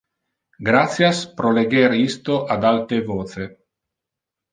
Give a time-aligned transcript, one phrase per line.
[0.67, 3.45] Gratias pro leger isto ad alte voce.